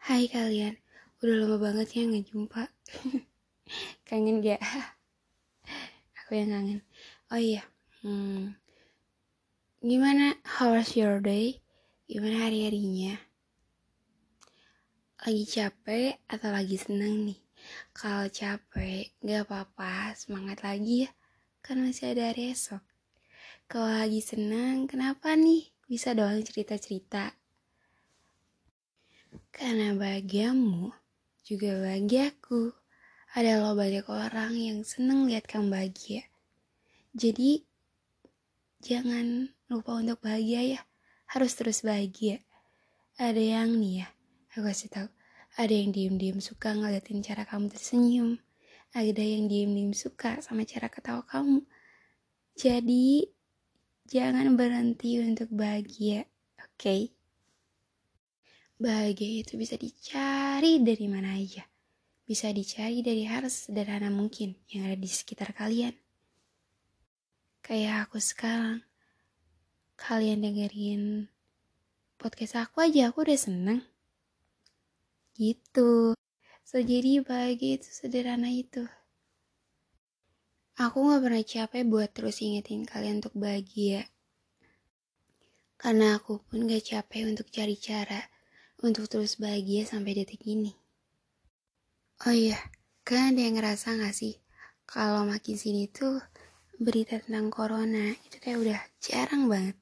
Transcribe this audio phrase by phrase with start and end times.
[0.00, 0.80] Hai kalian,
[1.20, 2.62] udah lama banget ya nggak jumpa.
[4.08, 4.56] kangen gak?
[6.24, 6.80] Aku yang kangen.
[7.28, 7.60] Oh iya,
[8.00, 8.56] hmm,
[9.84, 10.40] gimana?
[10.56, 11.60] How was your day?
[12.08, 13.20] Gimana hari-harinya?
[15.20, 17.40] Lagi capek atau lagi seneng nih?
[17.92, 21.10] Kalau capek, gak apa-apa, semangat lagi ya.
[21.60, 22.80] Kan masih ada hari esok.
[23.68, 25.68] Kalau lagi seneng, kenapa nih?
[25.84, 27.36] Bisa doang cerita-cerita
[29.50, 30.94] karena bahagiamu
[31.42, 32.70] juga bahagiaku.
[33.30, 36.26] Ada lo banyak orang yang seneng lihat kamu bahagia.
[37.14, 37.62] Jadi
[38.82, 40.80] jangan lupa untuk bahagia ya.
[41.30, 42.42] Harus terus bahagia.
[43.18, 44.08] Ada yang nih ya,
[44.50, 45.08] aku kasih tahu.
[45.58, 48.38] Ada yang diem-diem suka ngeliatin cara kamu tersenyum.
[48.90, 51.62] Ada yang diem-diem suka sama cara ketawa kamu.
[52.58, 53.30] Jadi
[54.10, 56.26] jangan berhenti untuk bahagia,
[56.58, 56.74] oke?
[56.74, 57.19] Okay?
[58.80, 61.60] Bahagia itu bisa dicari dari mana aja.
[62.24, 65.92] Bisa dicari dari hal sederhana mungkin yang ada di sekitar kalian.
[67.60, 68.80] Kayak aku sekarang.
[70.00, 71.28] Kalian dengerin
[72.16, 73.84] podcast aku aja, aku udah seneng.
[75.36, 76.16] Gitu.
[76.64, 78.88] So, jadi bahagia itu sederhana itu.
[80.80, 84.08] Aku gak pernah capek buat terus ingetin kalian untuk bahagia.
[85.76, 88.39] Karena aku pun gak capek untuk cari cara
[88.80, 90.72] untuk terus bahagia sampai detik ini.
[92.24, 92.56] Oh iya,
[93.04, 94.36] kan ada yang ngerasa gak sih
[94.84, 96.20] kalau makin sini tuh
[96.80, 99.76] berita tentang corona itu kayak udah jarang banget.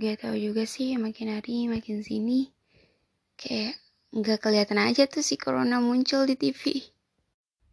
[0.00, 2.48] Gak tau juga sih makin hari makin sini
[3.36, 3.76] kayak
[4.10, 6.90] nggak kelihatan aja tuh si corona muncul di TV.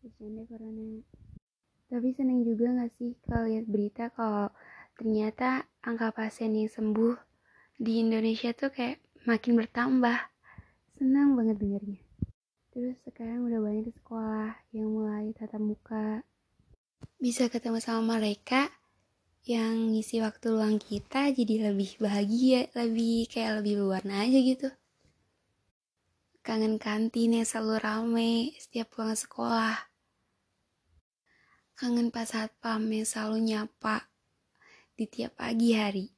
[0.03, 1.01] Bercanda corona.
[1.87, 4.51] Tapi seneng juga gak sih kalau lihat berita kalau
[4.99, 7.15] ternyata angka pasien yang sembuh
[7.79, 10.36] di Indonesia tuh kayak makin bertambah.
[10.97, 12.01] Senang banget dengarnya.
[12.73, 16.25] Terus sekarang udah banyak di sekolah yang mulai tatap muka.
[17.21, 18.73] Bisa ketemu sama mereka
[19.45, 24.73] yang ngisi waktu luang kita jadi lebih bahagia, lebih kayak lebih berwarna aja gitu.
[26.41, 29.77] Kangen kantin yang selalu rame setiap pulang sekolah.
[31.77, 34.09] Kangen pas saat pam yang selalu nyapa
[34.97, 36.09] di tiap pagi hari.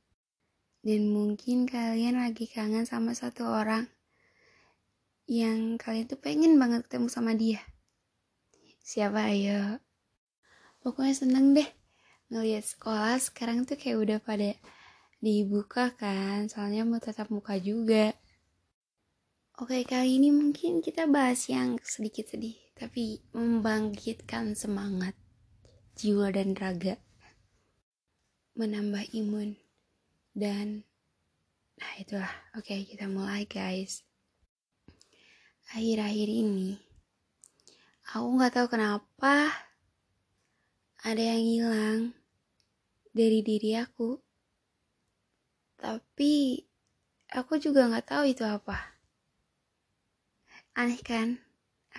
[0.79, 3.98] Dan mungkin kalian lagi kangen sama satu orang
[5.29, 7.62] yang kalian tuh pengen banget ketemu sama dia.
[8.81, 9.78] Siapa ayo?
[10.81, 11.69] Pokoknya seneng deh
[12.34, 14.57] ngelihat sekolah sekarang tuh kayak udah pada
[15.22, 18.17] dibuka kan, soalnya mau tetap muka juga.
[19.62, 25.13] Oke, kali ini mungkin kita bahas yang sedikit sedih, tapi membangkitkan semangat
[25.94, 26.97] jiwa dan raga.
[28.57, 29.61] Menambah imun.
[30.34, 30.81] Dan
[31.78, 32.34] nah itulah.
[32.57, 34.09] Oke, kita mulai guys
[35.69, 36.81] akhir-akhir ini.
[38.09, 39.53] Aku nggak tahu kenapa
[41.06, 42.00] ada yang hilang
[43.13, 44.18] dari diri aku.
[45.78, 46.58] Tapi
[47.29, 48.97] aku juga nggak tahu itu apa.
[50.74, 51.38] Aneh kan?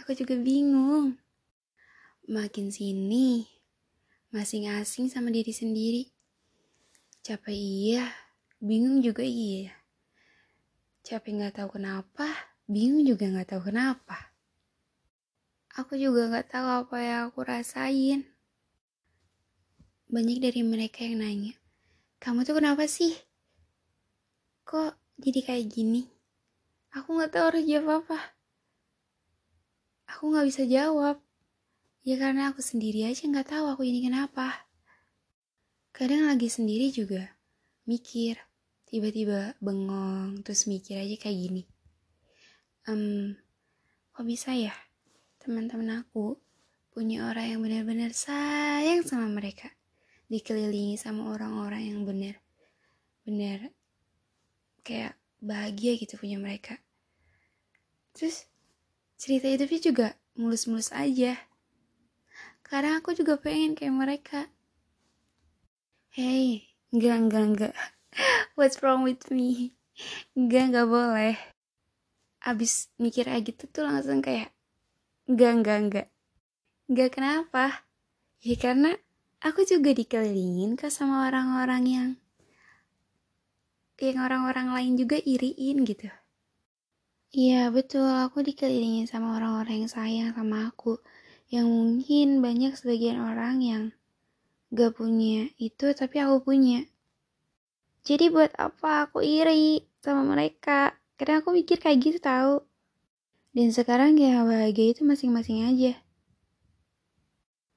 [0.02, 1.14] Aku juga bingung.
[2.26, 3.46] Makin sini
[4.34, 6.10] masing asing sama diri sendiri.
[7.22, 8.10] Capek iya
[8.58, 9.70] bingung juga iya.
[11.06, 14.30] Capek nggak tahu kenapa bingung juga gak tahu kenapa.
[15.74, 18.30] Aku juga gak tahu apa yang aku rasain.
[20.06, 21.54] Banyak dari mereka yang nanya,
[22.22, 23.10] kamu tuh kenapa sih?
[24.62, 26.06] Kok jadi kayak gini?
[26.94, 28.38] Aku gak tahu harus jawab apa.
[30.14, 31.18] Aku gak bisa jawab.
[32.06, 34.70] Ya karena aku sendiri aja gak tahu aku ini kenapa.
[35.90, 37.34] Kadang lagi sendiri juga
[37.82, 38.38] mikir,
[38.86, 41.62] tiba-tiba bengong, terus mikir aja kayak gini
[42.88, 43.36] um,
[44.14, 44.72] kok bisa ya?
[45.40, 46.36] Teman-teman aku
[46.92, 49.72] punya orang yang benar-benar sayang sama mereka.
[50.30, 52.38] Dikelilingi sama orang-orang yang benar
[53.26, 53.70] benar
[54.82, 56.80] kayak bahagia gitu punya mereka.
[58.16, 58.48] Terus
[59.20, 61.36] cerita hidupnya juga mulus-mulus aja.
[62.64, 64.40] Karena aku juga pengen kayak mereka.
[66.10, 67.74] Hey enggak enggak enggak.
[68.58, 69.78] What's wrong with me?
[70.34, 71.36] Enggak enggak boleh
[72.40, 74.52] abis mikir kayak gitu tuh langsung kayak
[75.28, 76.06] enggak enggak enggak
[76.88, 77.64] enggak kenapa?
[78.40, 78.96] Ya karena
[79.44, 82.08] aku juga dikelilingin ke sama orang-orang yang
[84.00, 86.08] yang orang-orang lain juga iriin gitu.
[87.30, 88.10] Iya betul.
[88.26, 90.98] Aku dikelilingin sama orang-orang yang sayang sama aku.
[91.52, 93.82] Yang mungkin banyak sebagian orang yang
[94.74, 96.86] gak punya itu tapi aku punya.
[98.02, 102.64] Jadi buat apa aku iri sama mereka Kadang aku mikir kayak gitu tahu.
[103.52, 106.00] Dan sekarang ya bahagia itu masing-masing aja.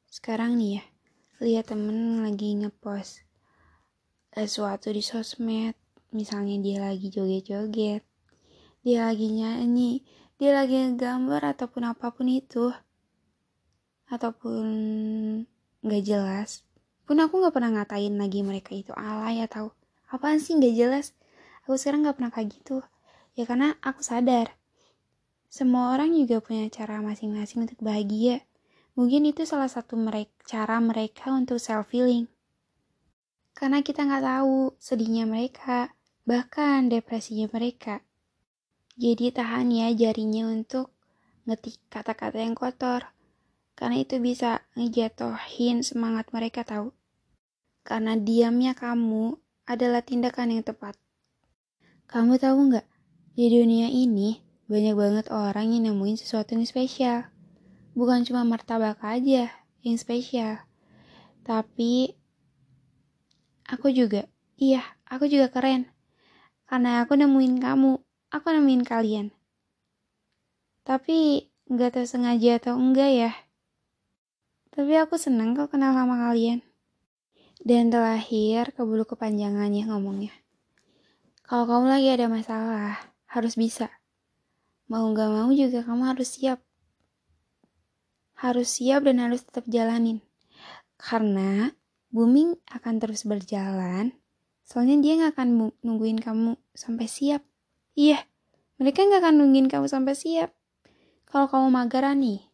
[0.08, 0.84] Sekarang nih ya,
[1.44, 3.28] lihat temen lagi ngepost
[4.32, 5.76] sesuatu di sosmed.
[6.16, 8.08] Misalnya dia lagi joget-joget,
[8.80, 10.08] dia lagi nyanyi,
[10.40, 12.72] dia lagi gambar ataupun apa pun itu.
[14.08, 14.64] Ataupun
[15.84, 16.64] gak jelas.
[17.04, 19.76] Pun aku gak pernah ngatain lagi mereka itu alay atau
[20.08, 21.12] apaan sih gak jelas.
[21.68, 22.80] Aku sekarang gak pernah kayak gitu.
[23.34, 24.54] Ya karena aku sadar
[25.54, 28.42] semua orang juga punya cara masing-masing untuk bahagia.
[28.98, 32.26] Mungkin itu salah satu mereka, cara mereka untuk self-healing.
[33.54, 35.94] Karena kita nggak tahu sedihnya mereka,
[36.26, 38.02] bahkan depresinya mereka.
[38.98, 40.90] Jadi tahan ya jarinya untuk
[41.46, 43.14] ngetik kata-kata yang kotor.
[43.78, 46.90] Karena itu bisa ngejatohin semangat mereka tahu.
[47.86, 49.38] Karena diamnya kamu
[49.70, 50.98] adalah tindakan yang tepat.
[52.10, 52.93] Kamu tahu nggak?
[53.34, 54.38] Di dunia ini,
[54.70, 57.34] banyak banget orang yang nemuin sesuatu yang spesial.
[57.98, 59.50] Bukan cuma martabak aja
[59.82, 60.62] yang spesial.
[61.42, 62.14] Tapi
[63.66, 65.90] aku juga, iya, aku juga keren.
[66.70, 67.98] Karena aku nemuin kamu,
[68.30, 69.28] aku nemuin kalian.
[70.86, 73.32] Tapi nggak tahu sengaja atau enggak ya.
[74.70, 76.62] Tapi aku seneng kok kenal sama kalian.
[77.66, 80.38] Dan terakhir, kebulu kepanjangan ya ngomongnya.
[81.42, 83.90] Kalau kamu lagi ada masalah, harus bisa
[84.94, 86.60] mau gak mau juga kamu harus siap.
[88.38, 90.20] Harus siap dan harus tetap jalanin.
[91.00, 91.72] Karena
[92.14, 94.14] booming akan terus berjalan,
[94.62, 97.42] soalnya dia gak akan nungguin kamu sampai siap.
[97.98, 98.22] Iya,
[98.78, 100.54] mereka gak akan nungguin kamu sampai siap.
[101.26, 102.46] Kalau kamu magaran nih,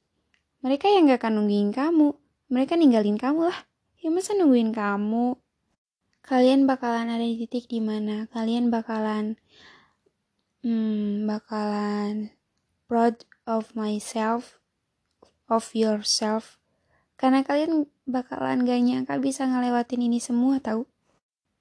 [0.64, 2.16] mereka yang gak akan nungguin kamu.
[2.50, 3.60] Mereka ninggalin kamu lah.
[4.00, 5.36] Ya masa nungguin kamu?
[6.24, 9.36] Kalian bakalan ada di titik di mana kalian bakalan
[10.64, 12.34] hmm, bakalan
[12.90, 14.58] proud of myself,
[15.46, 16.58] of yourself.
[17.20, 20.88] Karena kalian bakalan gak nyangka bisa ngelewatin ini semua tahu.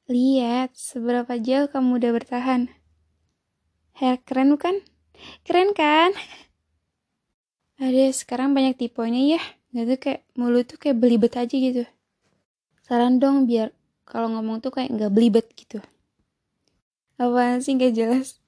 [0.09, 2.73] Lihat seberapa jauh kamu udah bertahan.
[3.99, 4.81] Her, keren bukan?
[5.43, 6.15] Keren kan?
[7.77, 9.43] Ada sekarang banyak tipenya ya.
[9.75, 11.85] Gak tuh kayak mulut tuh kayak belibet aja gitu.
[12.87, 13.75] Saran dong biar
[14.09, 15.85] kalau ngomong tuh kayak nggak belibet gitu.
[17.21, 18.41] Apaan sih gak jelas?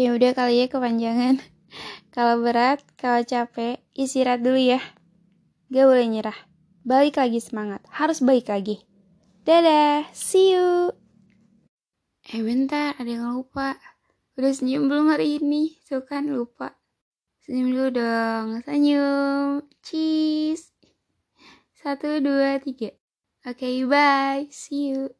[0.00, 1.44] Oke udah kali ya kepanjangan.
[2.16, 4.80] Kalau berat, kalau capek, istirahat dulu ya.
[5.68, 6.38] Gak boleh nyerah.
[6.88, 7.84] Balik lagi semangat.
[7.92, 8.80] Harus balik lagi.
[9.44, 10.96] Dadah, see you.
[12.32, 13.76] Eh bentar, ada yang lupa.
[14.40, 15.76] Udah senyum belum hari ini?
[15.84, 16.80] Tuh kan lupa.
[17.44, 18.64] Senyum dulu dong.
[18.64, 19.68] Senyum.
[19.84, 20.72] Cheese.
[21.76, 22.96] Satu, dua, tiga.
[23.44, 24.48] Oke, okay, bye.
[24.48, 25.19] See you.